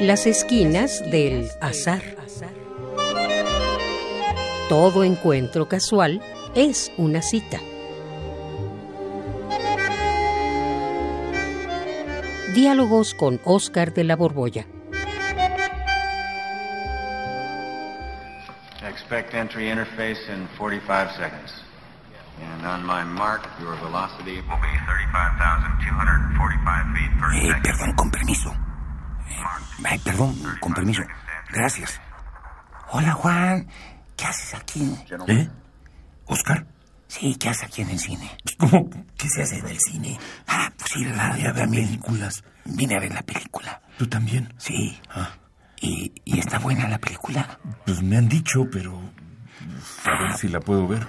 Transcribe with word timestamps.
Las 0.00 0.26
esquinas 0.26 1.02
del 1.10 1.50
azar. 1.60 2.02
Todo 4.68 5.02
encuentro 5.04 5.68
casual 5.68 6.20
es 6.54 6.92
una 6.96 7.22
cita. 7.22 7.58
Diálogos 12.54 13.14
con 13.14 13.40
Oscar 13.44 13.92
de 13.94 14.04
la 14.04 14.16
Borbolla. 14.16 14.66
Expect 18.88 19.34
entry 19.34 19.70
interface 19.70 20.18
in 20.32 20.48
45 20.58 21.12
seconds. 21.16 21.52
And 22.40 22.64
on 22.66 22.84
my 22.86 23.02
mark, 23.04 23.46
your 23.60 23.74
velocity 23.76 24.40
will 24.48 24.58
be 24.60 24.78
35,245 24.86 26.86
feet 26.94 27.10
per 27.20 27.32
Eh, 27.34 27.46
second. 27.48 27.62
perdón, 27.62 27.92
con 27.96 28.10
permiso. 28.10 28.54
Ay, 29.84 29.98
perdón, 29.98 30.34
con 30.60 30.74
permiso. 30.74 31.02
Gracias. 31.52 32.00
Hola, 32.90 33.12
Juan. 33.12 33.68
¿Qué 34.16 34.24
haces 34.26 34.54
aquí? 34.54 34.96
¿Eh? 35.28 35.48
¿Oscar? 36.26 36.66
Sí, 37.06 37.36
¿qué 37.36 37.48
haces 37.48 37.64
aquí 37.64 37.82
en 37.82 37.90
el 37.90 37.98
cine? 37.98 38.30
¿Cómo? 38.58 38.90
¿Qué 39.16 39.28
se 39.28 39.42
hace 39.42 39.58
en 39.58 39.66
el 39.68 39.78
cine? 39.80 40.18
Ah, 40.46 40.70
pues 40.76 40.96
ir 40.96 41.08
a 41.18 41.52
ver 41.52 41.68
películas. 41.70 42.42
Vine 42.64 42.96
a 42.96 43.00
ver 43.00 43.14
la 43.14 43.22
película. 43.22 43.80
¿Tú 43.96 44.06
también? 44.06 44.52
Sí. 44.58 45.00
Ah, 45.10 45.30
¿Y, 45.80 46.12
y 46.24 46.38
está 46.38 46.58
buena 46.58 46.88
la 46.88 46.98
película? 46.98 47.58
pues 47.86 48.02
me 48.02 48.16
han 48.16 48.28
dicho, 48.28 48.68
pero... 48.70 49.00
A 50.04 50.22
ver 50.22 50.36
si 50.36 50.48
la 50.48 50.60
puedo 50.60 50.86
ver. 50.88 51.06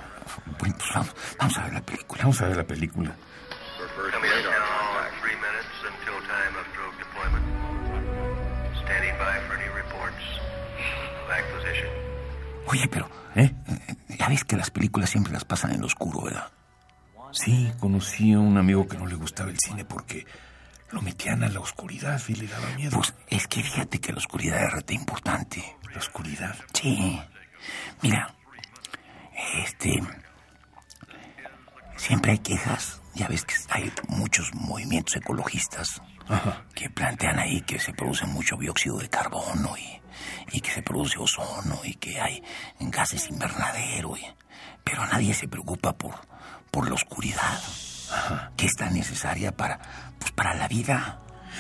Bueno, 0.60 0.76
pues 0.78 0.90
vamos, 0.94 1.16
vamos 1.40 1.58
a 1.58 1.64
ver 1.64 1.74
la 1.74 1.82
película. 1.82 2.22
Vamos 2.24 2.42
a 2.42 2.48
ver 2.48 2.58
la 2.58 2.64
película. 2.64 3.16
Oye, 12.72 12.88
pero 12.88 13.10
¿Eh? 13.36 13.52
ya 14.18 14.30
ves 14.30 14.44
que 14.44 14.56
las 14.56 14.70
películas 14.70 15.10
siempre 15.10 15.34
las 15.34 15.44
pasan 15.44 15.72
en 15.72 15.82
lo 15.82 15.88
oscuro, 15.88 16.22
¿verdad? 16.22 16.52
Sí, 17.32 17.72
conocí 17.80 18.34
a 18.34 18.40
un 18.40 18.58
amigo 18.58 18.88
que 18.88 18.98
no 18.98 19.06
le 19.08 19.16
gustaba 19.16 19.50
el 19.50 19.58
cine 19.60 19.86
porque 19.86 20.26
lo 20.92 21.02
metían 21.02 21.44
a 21.44 21.50
la 21.50 21.60
oscuridad 21.60 22.22
y 22.28 22.36
le 22.36 22.48
daba 22.48 22.70
miedo. 22.76 22.92
Pues 22.96 23.14
es 23.28 23.48
que 23.48 23.62
fíjate 23.64 24.00
que 24.00 24.12
la 24.12 24.20
oscuridad 24.20 24.64
es 24.66 24.72
rete 24.74 24.94
importante. 24.94 25.64
la 25.92 25.98
oscuridad. 25.98 26.56
Sí. 26.74 27.20
Mira, 28.02 28.36
este. 29.64 30.02
Siempre 31.96 32.32
hay 32.34 32.40
quejas. 32.40 33.02
Ya 33.16 33.28
ves 33.28 33.46
que 33.46 33.56
hay 33.70 33.92
muchos 34.08 34.54
movimientos 34.54 35.16
ecologistas 35.16 36.02
Ajá. 36.28 36.64
que 36.76 36.90
plantean 36.90 37.40
ahí 37.40 37.62
que 37.62 37.80
se 37.80 37.92
produce 37.94 38.26
mucho 38.28 38.56
dióxido 38.56 38.98
de 39.00 39.10
carbono 39.10 39.76
y, 39.78 39.99
y 40.52 40.62
que 40.62 40.72
se 40.72 40.82
produce 40.82 41.18
ozono 41.20 41.80
y 41.84 41.96
que 41.96 42.20
hay 42.20 42.44
gases 42.80 43.30
invernadero. 43.30 44.16
y- 44.18 44.26
pero 44.84 45.06
nadie 45.06 45.34
se 45.36 45.48
preocupa 45.48 45.94
por, 45.98 46.16
por 46.72 46.88
la 46.88 46.96
oscuridad, 46.96 47.60
que 48.58 48.66
es 48.66 48.74
tan 48.74 48.94
necesaria 48.94 49.56
para, 49.56 49.80
pues, 50.20 50.32
para 50.32 50.56
la 50.56 50.68
vida. 50.68 51.20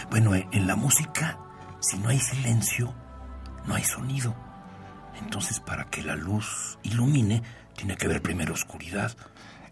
Bueno, 0.09 0.33
en 0.35 0.65
la 0.67 0.75
música, 0.75 1.37
si 1.79 1.97
no 1.99 2.09
hay 2.09 2.19
silencio, 2.19 2.93
no 3.65 3.75
hay 3.75 3.83
sonido. 3.83 4.35
Entonces, 5.21 5.59
para 5.59 5.85
que 5.85 6.01
la 6.01 6.15
luz 6.15 6.79
ilumine, 6.81 7.43
tiene 7.75 7.95
que 7.97 8.05
haber 8.07 8.21
primero 8.21 8.53
oscuridad. 8.53 9.15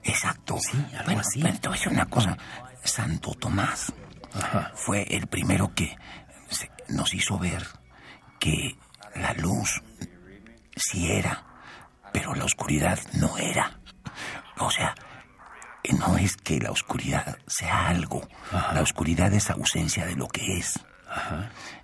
Exacto. 0.03 0.57
Sí, 0.59 0.77
algo 0.93 1.05
Bueno, 1.05 1.21
así. 1.21 1.41
pero 1.41 1.59
te 1.59 1.67
voy 1.69 1.77
a 1.77 1.79
decir 1.79 1.93
una 1.93 2.05
cosa. 2.05 2.37
Santo 2.83 3.31
Tomás 3.33 3.91
Ajá. 4.33 4.71
fue 4.75 5.03
el 5.15 5.27
primero 5.27 5.73
que 5.73 5.95
nos 6.89 7.13
hizo 7.13 7.37
ver 7.39 7.65
que 8.39 8.77
la 9.15 9.33
luz 9.33 9.81
sí 10.75 11.11
era, 11.11 11.43
pero 12.13 12.33
la 12.35 12.45
oscuridad 12.45 12.99
no 13.13 13.37
era. 13.37 13.79
O 14.59 14.71
sea, 14.71 14.95
eh, 15.83 15.93
no 15.93 16.17
es 16.17 16.37
que 16.37 16.59
la 16.59 16.71
oscuridad 16.71 17.37
sea 17.47 17.87
algo. 17.87 18.27
La 18.51 18.81
oscuridad 18.81 19.33
es 19.33 19.49
ausencia 19.49 20.05
de 20.05 20.15
lo 20.15 20.27
que 20.27 20.57
es. 20.57 20.79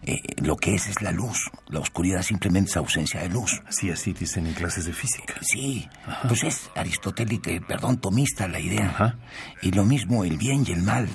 Eh, 0.03 0.21
lo 0.41 0.57
que 0.57 0.75
es 0.75 0.87
es 0.87 1.01
la 1.01 1.11
luz. 1.11 1.49
La 1.67 1.79
oscuridad 1.79 2.21
simplemente 2.21 2.71
es 2.71 2.77
ausencia 2.77 3.21
de 3.21 3.29
luz. 3.29 3.61
Así, 3.67 3.89
así 3.89 4.13
dicen 4.13 4.47
en 4.47 4.53
clases 4.53 4.85
de 4.85 4.93
física. 4.93 5.35
Sí, 5.41 5.87
pues 6.27 6.43
es 6.43 6.69
aristotélica, 6.75 7.51
eh, 7.51 7.61
perdón, 7.61 7.99
tomista 7.99 8.47
la 8.47 8.59
idea. 8.59 9.17
Y 9.61 9.71
lo 9.71 9.85
mismo 9.85 10.23
el 10.23 10.37
bien 10.37 10.65
y 10.67 10.71
el 10.71 10.83
mal. 10.83 11.07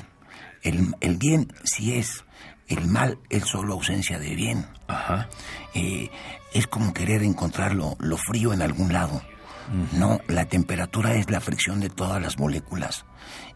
El, 0.63 0.95
el 1.01 1.17
bien 1.19 1.53
sí 1.65 1.95
es, 1.95 2.25
el 2.69 2.87
mal 2.87 3.19
es 3.31 3.45
solo 3.45 3.75
ausencia 3.75 4.19
de 4.19 4.35
bien. 4.35 4.67
Ajá. 4.87 5.29
Eh, 5.75 6.11
es 6.53 6.67
como 6.67 6.95
querer 6.95 7.23
encontrar 7.23 7.75
lo, 7.75 7.97
lo 7.99 8.17
frío 8.17 8.53
en 8.53 8.63
algún 8.63 8.93
lado. 8.93 9.23
No, 9.93 10.19
la 10.29 10.47
temperatura 10.47 11.15
es 11.17 11.31
la 11.31 11.41
fricción 11.41 11.81
de 11.81 11.91
todas 11.91 12.23
las 12.23 12.39
moléculas. 12.39 13.05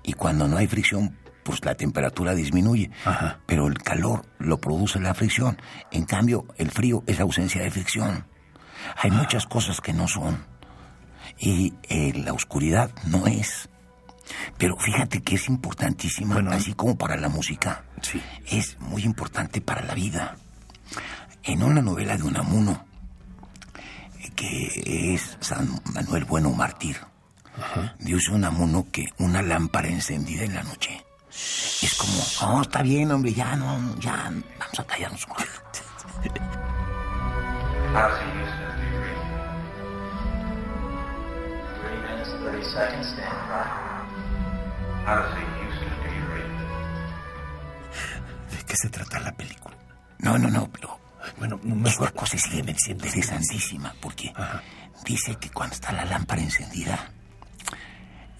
Y 0.02 0.12
cuando 0.12 0.46
no 0.46 0.58
hay 0.58 0.66
fricción, 0.66 1.16
pues 1.42 1.64
la 1.64 1.74
temperatura 1.74 2.34
disminuye. 2.34 2.90
Ajá. 3.04 3.40
Pero 3.46 3.66
el 3.66 3.78
calor 3.78 4.26
lo 4.38 4.60
produce 4.60 5.00
la 5.00 5.14
fricción. 5.14 5.56
En 5.90 6.04
cambio, 6.04 6.44
el 6.58 6.70
frío 6.70 7.02
es 7.06 7.18
ausencia 7.18 7.62
de 7.62 7.70
fricción. 7.70 8.26
Hay 8.96 9.10
muchas 9.10 9.46
cosas 9.46 9.80
que 9.80 9.92
no 9.92 10.06
son. 10.06 10.44
Y 11.38 11.72
eh, 11.88 12.12
la 12.14 12.32
oscuridad 12.32 12.90
no 13.06 13.26
es. 13.26 13.68
Pero 14.58 14.76
fíjate 14.76 15.22
que 15.22 15.36
es 15.36 15.48
importantísima, 15.48 16.34
Bueno, 16.34 16.52
así 16.52 16.74
como 16.74 16.96
para 16.96 17.16
la 17.16 17.28
música. 17.28 17.84
Sí. 18.00 18.22
Es 18.46 18.78
muy 18.80 19.02
importante 19.02 19.60
para 19.60 19.82
la 19.82 19.94
vida. 19.94 20.36
En 21.42 21.62
una 21.62 21.82
novela 21.82 22.16
de 22.16 22.22
Unamuno, 22.22 22.84
eh, 24.18 24.30
que 24.36 25.14
es 25.14 25.36
San 25.40 25.80
Manuel 25.92 26.24
Bueno 26.24 26.50
Mártir, 26.50 26.98
dice 27.98 28.32
Unamuno 28.32 28.86
que 28.90 29.06
una 29.18 29.42
lámpara 29.42 29.88
encendida 29.88 30.44
en 30.44 30.54
la 30.54 30.62
noche 30.62 31.04
es 31.82 31.94
como, 31.94 32.52
oh, 32.52 32.62
está 32.62 32.82
bien, 32.82 33.10
hombre, 33.10 33.32
ya 33.32 33.56
no, 33.56 33.96
ya, 33.98 34.30
vamos 34.58 34.78
a 34.78 34.84
callarnos 34.84 35.26
un 35.26 35.34
rato. 35.36 35.80
Three 41.82 41.98
minutes, 41.98 42.30
30 42.30 42.64
seconds, 42.64 43.08
stand 43.08 43.48
by. 43.48 43.81
¿De 48.50 48.64
qué 48.64 48.76
se 48.76 48.88
trata 48.88 49.20
la 49.20 49.32
película? 49.32 49.76
No, 50.18 50.38
no, 50.38 50.48
no, 50.48 50.70
pero 50.70 51.00
Bueno, 51.38 51.58
más 51.64 51.92
esta 51.94 52.10
cosa 52.12 52.36
es 52.36 52.88
interesantísima 52.88 53.94
porque 54.00 54.32
Ajá. 54.34 54.62
dice 55.04 55.36
que 55.36 55.50
cuando 55.50 55.74
está 55.74 55.92
la 55.92 56.04
lámpara 56.04 56.40
encendida, 56.42 57.10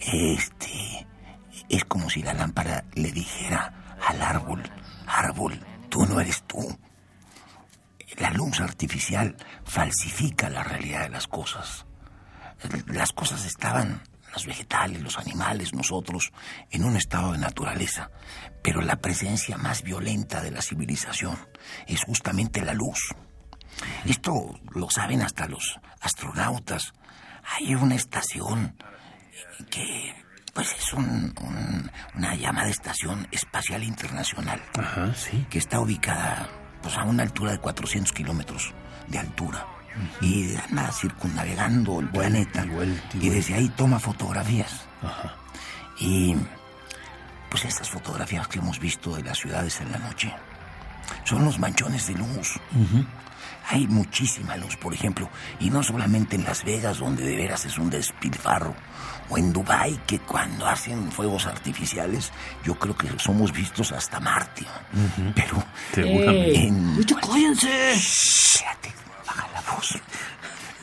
este, 0.01 1.07
es 1.69 1.85
como 1.87 2.09
si 2.11 2.23
la 2.23 2.35
lámpara 2.35 2.85
le 2.95 3.11
dijera 3.13 3.97
al 4.09 4.23
árbol, 4.23 4.63
árbol, 5.07 5.59
tú 5.89 6.07
no 6.07 6.21
eres 6.21 6.43
tú. 6.45 6.79
La 8.19 8.31
luz 8.31 8.61
artificial 8.61 9.37
falsifica 9.65 10.49
la 10.51 10.63
realidad 10.63 11.03
de 11.03 11.09
las 11.11 11.27
cosas. 11.27 11.87
Las 12.87 13.13
cosas 13.13 13.45
estaban, 13.47 14.03
los 14.33 14.47
vegetales, 14.47 15.03
los 15.03 15.19
animales, 15.19 15.73
nosotros, 15.75 16.31
en 16.71 16.85
un 16.85 16.97
estado 16.97 17.33
de 17.33 17.39
naturaleza, 17.39 18.11
pero 18.63 18.81
la 18.81 18.97
presencia 18.97 19.57
más 19.59 19.83
violenta 19.83 20.41
de 20.41 20.51
la 20.51 20.63
civilización 20.63 21.39
es 21.87 22.03
justamente 22.05 22.63
la 22.63 22.75
luz. 22.75 22.99
Esto 24.05 24.59
lo 24.75 24.91
saben 24.91 25.23
hasta 25.23 25.47
los 25.49 25.79
astronautas. 26.01 26.93
Hay 27.59 27.75
una 27.75 27.95
estación 27.95 28.77
que, 29.71 30.15
pues, 30.55 30.73
es 30.79 30.93
un- 30.93 31.35
un- 31.41 31.91
una 32.15 32.35
llamada 32.35 32.69
Estación 32.69 33.27
Espacial 33.31 33.83
Internacional 33.83 34.63
Ajá, 34.79 35.15
sí. 35.15 35.47
que 35.51 35.59
está 35.59 35.81
ubicada 35.81 36.49
pues, 36.83 36.97
a 36.97 37.05
una 37.05 37.23
altura 37.23 37.53
de 37.53 37.59
400 37.59 38.13
kilómetros 38.13 38.75
de 39.09 39.19
altura. 39.19 39.67
Y 40.21 40.55
anda 40.57 40.91
circunnavegando 40.93 42.01
el 42.01 42.09
planeta. 42.09 42.65
y 43.15 43.29
desde 43.29 43.55
ahí 43.55 43.69
toma 43.71 43.99
fotografías. 43.99 44.87
Ajá. 45.03 45.35
Y 45.99 46.35
pues 47.51 47.65
estas 47.65 47.91
fotografías 47.91 48.49
que 48.49 48.59
hemos 48.59 48.79
visto 48.79 49.15
de 49.15 49.23
las 49.23 49.39
ciudades 49.39 49.81
en 49.81 49.93
la 49.93 49.99
noche 49.99 50.33
son 51.25 51.45
los 51.45 51.59
manchones 51.59 52.07
de 52.07 52.15
luz. 52.15 52.59
Hay 53.69 53.87
muchísima 53.87 54.57
luz, 54.57 54.77
por 54.77 54.93
ejemplo, 54.93 55.29
y 55.61 55.71
no 55.71 55.83
solamente 55.83 56.37
en 56.37 56.45
Las 56.45 56.65
Vegas, 56.65 56.99
donde 56.99 57.25
de 57.25 57.37
veras 57.37 57.65
es 57.65 57.79
un 57.79 57.91
despilfarro, 57.91 58.75
o 59.29 59.39
en 59.39 59.53
Dubái, 59.53 60.01
que 60.07 60.19
cuando 60.19 60.67
hacen 60.67 61.11
fuegos 61.13 61.47
artificiales, 61.47 62.33
yo 62.65 62.75
creo 62.79 62.97
que 62.97 63.09
somos 63.19 63.53
vistos 63.53 63.93
hasta 63.93 64.19
Marte. 64.19 64.67
Pero 65.35 65.63
Seguramente. 65.95 66.67
en... 66.67 67.05
cállense! 67.21 67.93
Espérate, 67.93 68.93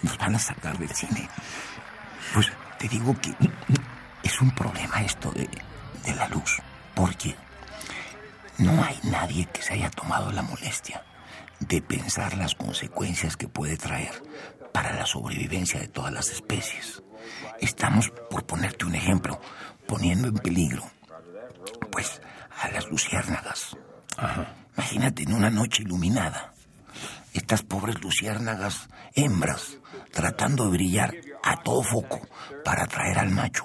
Nos 0.04 0.18
van 0.18 0.36
a 0.36 0.40
sacar 0.40 0.78
del 0.78 0.90
cine. 0.90 1.30
Pues 2.34 2.52
te 2.78 2.88
digo 2.88 3.16
que 3.20 3.34
es 4.24 4.42
un 4.42 4.52
problema 4.52 5.02
esto 5.02 5.32
de, 5.32 5.50
de 6.06 6.16
la 6.16 6.28
luz, 6.30 6.62
porque 6.96 7.36
no 8.58 8.84
hay 8.84 9.00
nadie 9.04 9.46
que 9.48 9.62
se 9.62 9.74
haya 9.74 9.90
tomado 9.90 10.32
la 10.32 10.42
molestia 10.42 11.04
de 11.60 11.82
pensar 11.82 12.38
las 12.38 12.56
consecuencias 12.56 13.36
que 13.36 13.48
puede 13.48 13.78
traer 13.78 14.24
para 14.74 14.94
la 14.94 15.06
sobrevivencia 15.06 15.80
de 15.80 15.88
todas 15.88 16.14
las 16.14 16.30
especies. 16.30 17.02
Estamos, 17.60 18.12
por 18.30 18.46
ponerte 18.46 18.86
un 18.86 18.96
ejemplo, 18.96 19.40
poniendo 19.88 20.28
en 20.28 20.36
peligro, 20.36 20.84
pues, 21.92 22.22
a 22.62 22.70
las 22.70 22.86
luciérnagas. 22.88 23.76
Imagínate 24.78 25.24
en 25.24 25.34
una 25.34 25.50
noche 25.50 25.84
iluminada, 25.84 26.54
estas 27.34 27.64
pobres 27.64 28.02
luciérnagas 28.02 28.90
hembras 29.16 29.78
tratando 30.12 30.66
de 30.66 30.72
brillar 30.72 31.16
a 31.44 31.62
todo 31.64 31.84
foco 31.84 32.20
para 32.64 32.84
atraer 32.84 33.20
al 33.20 33.30
macho. 33.32 33.64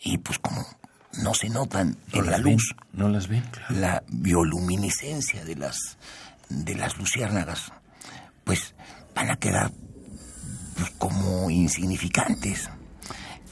Y 0.00 0.18
pues 0.18 0.38
como 0.38 0.64
no 1.22 1.34
se 1.34 1.48
notan 1.48 1.96
en 2.12 2.30
la 2.30 2.38
luz, 2.38 2.74
no 2.92 3.08
las 3.08 3.28
ven, 3.28 3.44
la 3.68 4.02
bioluminiscencia 4.08 5.44
de 5.44 5.56
las 5.56 5.98
de 6.48 6.74
las 6.74 6.98
luciérnagas, 6.98 7.72
pues 8.44 8.74
van 9.14 9.30
a 9.30 9.36
quedar 9.36 9.70
pues, 10.76 10.90
como 10.98 11.50
insignificantes. 11.50 12.68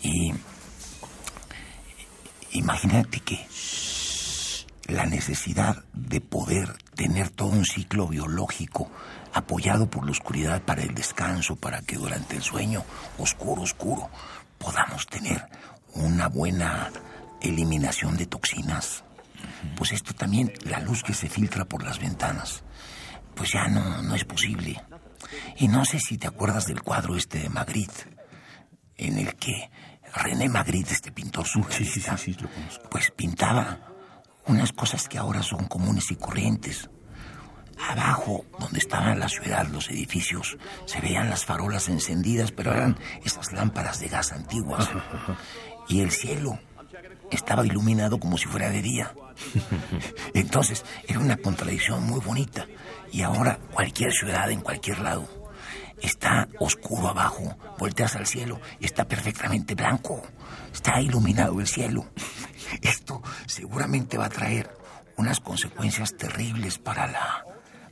Y 0.02 0.32
imagínate 2.52 3.20
que 3.20 3.46
la 4.88 5.04
necesidad 5.04 5.84
de 5.92 6.20
poder 6.20 6.76
tener 6.96 7.28
todo 7.28 7.50
un 7.50 7.66
ciclo 7.66 8.08
biológico 8.08 8.90
apoyado 9.34 9.88
por 9.88 10.04
la 10.04 10.12
oscuridad 10.12 10.62
para 10.62 10.82
el 10.82 10.94
descanso, 10.94 11.56
para 11.56 11.82
que 11.82 11.96
durante 11.96 12.36
el 12.36 12.42
sueño 12.42 12.82
oscuro, 13.18 13.62
oscuro, 13.62 14.08
podamos 14.56 15.06
tener 15.06 15.46
una 15.94 16.28
buena 16.28 16.90
eliminación 17.42 18.16
de 18.16 18.26
toxinas. 18.26 19.04
Pues 19.76 19.92
esto 19.92 20.14
también, 20.14 20.52
la 20.64 20.80
luz 20.80 21.02
que 21.02 21.14
se 21.14 21.28
filtra 21.28 21.66
por 21.66 21.84
las 21.84 21.98
ventanas, 21.98 22.64
pues 23.34 23.52
ya 23.52 23.68
no, 23.68 24.02
no 24.02 24.14
es 24.14 24.24
posible. 24.24 24.82
Y 25.58 25.68
no 25.68 25.84
sé 25.84 26.00
si 26.00 26.16
te 26.16 26.26
acuerdas 26.26 26.64
del 26.64 26.82
cuadro 26.82 27.14
este 27.14 27.40
de 27.40 27.50
Magritte, 27.50 28.06
en 28.96 29.18
el 29.18 29.36
que 29.36 29.70
René 30.14 30.48
Magritte, 30.48 30.94
este 30.94 31.12
pintor 31.12 31.46
surrealista, 31.46 32.16
pues 32.90 33.10
pintaba 33.10 33.88
unas 34.48 34.72
cosas 34.72 35.08
que 35.08 35.18
ahora 35.18 35.42
son 35.42 35.66
comunes 35.66 36.10
y 36.10 36.16
corrientes. 36.16 36.88
Abajo, 37.90 38.44
donde 38.58 38.78
estaba 38.78 39.14
la 39.14 39.28
ciudad, 39.28 39.68
los 39.68 39.88
edificios, 39.90 40.58
se 40.84 41.00
veían 41.00 41.30
las 41.30 41.44
farolas 41.44 41.88
encendidas, 41.88 42.50
pero 42.50 42.72
eran 42.72 42.98
esas 43.24 43.52
lámparas 43.52 44.00
de 44.00 44.08
gas 44.08 44.32
antiguas. 44.32 44.88
Y 45.90 46.02
el 46.02 46.10
cielo 46.10 46.58
estaba 47.30 47.64
iluminado 47.64 48.20
como 48.20 48.36
si 48.36 48.44
fuera 48.44 48.68
de 48.68 48.82
día. 48.82 49.14
Entonces, 50.34 50.84
era 51.06 51.18
una 51.18 51.38
contradicción 51.38 52.04
muy 52.04 52.20
bonita. 52.20 52.66
Y 53.10 53.22
ahora 53.22 53.58
cualquier 53.72 54.12
ciudad 54.12 54.50
en 54.50 54.60
cualquier 54.60 54.98
lado 54.98 55.26
está 56.00 56.48
oscuro 56.58 57.08
abajo, 57.08 57.56
volteas 57.78 58.16
al 58.16 58.26
cielo 58.26 58.60
y 58.80 58.86
está 58.86 59.06
perfectamente 59.06 59.74
blanco. 59.74 60.22
Está 60.72 61.00
iluminado 61.00 61.60
el 61.60 61.66
cielo. 61.66 62.06
Esto 62.82 63.17
seguramente 63.58 64.16
va 64.16 64.26
a 64.26 64.28
traer 64.28 64.70
unas 65.16 65.40
consecuencias 65.40 66.16
terribles 66.16 66.78
para 66.78 67.08
la 67.08 67.44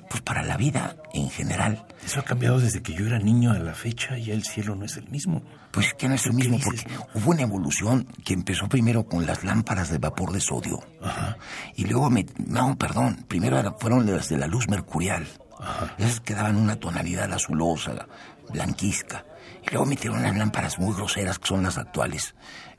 pues 0.08 0.22
para 0.22 0.44
la 0.44 0.56
vida 0.56 0.94
en 1.12 1.28
general. 1.28 1.84
Eso 2.04 2.20
ha 2.20 2.22
cambiado 2.22 2.60
desde 2.60 2.80
que 2.80 2.94
yo 2.94 3.06
era 3.06 3.18
niño 3.18 3.50
a 3.50 3.58
la 3.58 3.74
fecha 3.74 4.16
y 4.16 4.30
el 4.30 4.44
cielo 4.44 4.76
no 4.76 4.84
es 4.84 4.96
el 4.96 5.08
mismo. 5.08 5.42
Pues 5.72 5.92
que 5.94 6.08
no 6.08 6.14
es 6.14 6.24
el 6.26 6.34
mismo 6.34 6.60
porque 6.64 6.86
hubo 7.14 7.32
una 7.32 7.42
evolución 7.42 8.06
que 8.24 8.32
empezó 8.32 8.68
primero 8.68 9.08
con 9.08 9.26
las 9.26 9.42
lámparas 9.42 9.90
de 9.90 9.98
vapor 9.98 10.30
de 10.30 10.40
sodio. 10.40 10.78
Ajá. 11.02 11.36
Y 11.74 11.86
luego 11.86 12.08
me 12.08 12.24
no, 12.38 12.78
perdón, 12.78 13.24
primero 13.26 13.76
fueron 13.80 14.06
las 14.06 14.28
de 14.28 14.38
la 14.38 14.46
luz 14.46 14.68
mercurial. 14.68 15.26
Ajá. 15.58 15.92
Esas 15.98 16.20
que 16.20 16.34
daban 16.34 16.54
una 16.54 16.76
tonalidad 16.76 17.32
azulosa, 17.32 18.06
blanquizca. 18.52 19.24
Y 19.66 19.70
luego 19.70 19.86
metieron 19.86 20.22
las 20.22 20.36
lámparas 20.36 20.78
muy 20.78 20.94
groseras 20.94 21.40
que 21.40 21.48
son 21.48 21.64
las 21.64 21.76
actuales. 21.76 22.36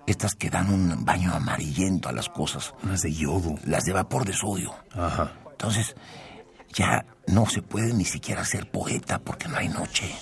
Estas 0.08 0.36
que 0.36 0.50
dan 0.50 0.74
un 0.74 1.06
baño 1.06 1.34
amarillento 1.34 2.10
a 2.10 2.14
las 2.14 2.30
cosas. 2.30 2.74
Las 2.84 3.02
de 3.02 3.14
yodo. 3.14 3.56
Las 3.66 3.84
de 3.84 3.94
vapor 3.94 4.26
de 4.26 4.34
sodio. 4.34 4.74
Ajá. 4.96 5.34
Entonces, 5.52 5.96
ya 6.74 7.06
no 7.28 7.46
se 7.46 7.62
puede 7.62 7.94
ni 7.94 8.06
siquiera 8.06 8.44
ser 8.46 8.70
poeta 8.70 9.20
porque 9.20 9.48
no 9.48 9.58
hay 9.58 9.70
noche. 9.70 10.14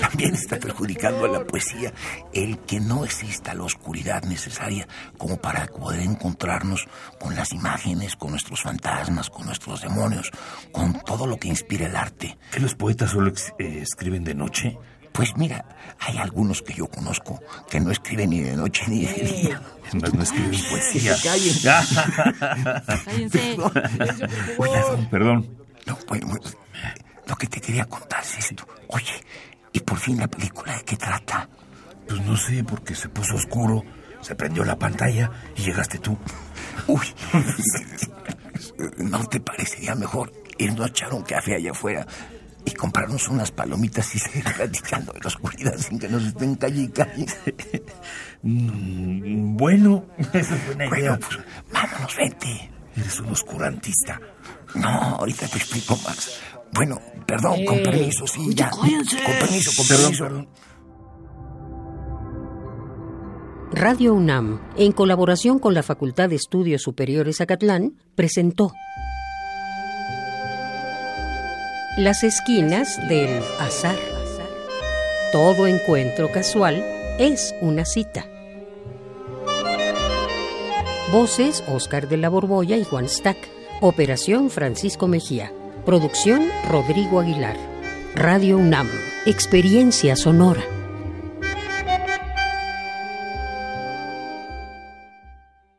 También 0.00 0.34
está 0.34 0.58
perjudicando 0.58 1.24
a 1.24 1.28
la 1.28 1.44
poesía 1.44 1.92
el 2.32 2.58
que 2.60 2.78
no 2.78 3.04
exista 3.04 3.54
la 3.54 3.64
oscuridad 3.64 4.22
necesaria 4.22 4.86
como 5.16 5.38
para 5.38 5.66
poder 5.66 6.00
encontrarnos 6.00 6.86
con 7.18 7.34
las 7.34 7.52
imágenes, 7.52 8.16
con 8.16 8.30
nuestros 8.30 8.62
fantasmas, 8.62 9.30
con 9.30 9.46
nuestros 9.46 9.80
demonios, 9.80 10.30
con 10.70 11.00
todo 11.00 11.26
lo 11.26 11.38
que 11.38 11.48
inspira 11.48 11.86
el 11.86 11.96
arte. 11.96 12.38
¿Que 12.52 12.60
los 12.60 12.74
poetas 12.74 13.10
solo 13.10 13.32
eh, 13.58 13.80
escriben 13.82 14.24
de 14.24 14.34
noche? 14.34 14.78
Pues 15.18 15.36
mira, 15.36 15.64
hay 15.98 16.16
algunos 16.18 16.62
que 16.62 16.74
yo 16.74 16.86
conozco 16.86 17.42
que 17.68 17.80
no 17.80 17.90
escriben 17.90 18.30
ni 18.30 18.38
de 18.38 18.56
noche 18.56 18.84
ni 18.86 19.04
de 19.04 19.14
día. 19.14 19.60
Es 19.84 19.94
más, 19.96 20.14
no 20.14 20.22
escriben 20.22 20.60
poesía. 20.70 21.16
Cállense. 21.20 21.68
Perdón. 23.32 25.08
Perdón. 25.10 25.58
No, 25.86 25.98
bueno, 26.06 26.36
lo 27.26 27.34
que 27.34 27.48
te 27.48 27.60
quería 27.60 27.84
contar 27.86 28.22
es 28.22 28.38
esto. 28.38 28.64
Oye, 28.86 29.24
¿y 29.72 29.80
por 29.80 29.98
fin 29.98 30.18
la 30.18 30.28
película 30.28 30.76
de 30.76 30.84
qué 30.84 30.96
trata? 30.96 31.48
Pues 32.06 32.20
no 32.20 32.36
sé, 32.36 32.62
porque 32.62 32.94
se 32.94 33.08
puso 33.08 33.34
oscuro, 33.34 33.82
se 34.20 34.36
prendió 34.36 34.64
la 34.64 34.78
pantalla 34.78 35.32
y 35.56 35.62
llegaste 35.62 35.98
tú. 35.98 36.16
Uy, 36.86 37.06
¿no 38.98 39.26
te 39.26 39.40
parecería 39.40 39.96
mejor 39.96 40.32
irnos 40.58 40.86
a 40.86 40.88
echar 40.90 41.12
un 41.12 41.24
café 41.24 41.56
allá 41.56 41.72
afuera 41.72 42.06
y 42.68 42.74
comprarnos 42.74 43.28
unas 43.28 43.50
palomitas 43.50 44.14
y 44.14 44.18
seguir 44.18 44.44
platicando 44.44 45.12
de 45.12 45.20
la 45.20 45.26
oscuridad 45.26 45.76
sin 45.78 45.98
que 45.98 46.08
nos 46.08 46.24
estén 46.24 46.54
calle 46.54 46.82
y 46.82 46.88
calle? 46.88 47.26
Mm, 48.40 49.56
bueno, 49.56 50.06
esa 50.32 50.54
es 50.54 50.66
buena 50.66 50.86
idea. 50.86 51.10
Bueno, 51.10 51.18
pues 51.18 51.38
vámonos, 51.72 52.16
vente. 52.16 52.70
Eres 52.96 53.20
un 53.20 53.30
oscurantista. 53.30 54.20
No, 54.74 54.88
ahorita 54.88 55.48
te 55.48 55.58
explico 55.58 55.96
más. 56.04 56.40
Bueno, 56.72 57.00
perdón, 57.26 57.64
con 57.64 57.82
permiso, 57.82 58.26
sí, 58.26 58.54
ya. 58.54 58.70
Con 58.70 58.88
permiso, 58.88 59.70
con 59.76 59.88
permiso. 59.88 60.46
Radio 63.72 64.14
UNAM, 64.14 64.60
en 64.76 64.92
colaboración 64.92 65.58
con 65.58 65.74
la 65.74 65.82
Facultad 65.82 66.28
de 66.28 66.36
Estudios 66.36 66.82
Superiores 66.82 67.40
Acatlán, 67.40 67.96
presentó 68.14 68.72
Las 71.98 72.22
esquinas 72.22 72.96
del 73.08 73.42
azar. 73.58 73.96
Todo 75.32 75.66
encuentro 75.66 76.30
casual 76.30 76.76
es 77.18 77.56
una 77.60 77.84
cita. 77.84 78.24
Voces 81.10 81.64
Oscar 81.66 82.08
de 82.08 82.16
la 82.16 82.28
Borbolla 82.28 82.76
y 82.76 82.84
Juan 82.84 83.08
Stack. 83.08 83.36
Operación 83.80 84.48
Francisco 84.48 85.08
Mejía. 85.08 85.52
Producción 85.84 86.48
Rodrigo 86.70 87.18
Aguilar. 87.18 87.56
Radio 88.14 88.58
UNAM. 88.58 88.88
Experiencia 89.26 90.14
sonora. 90.14 90.77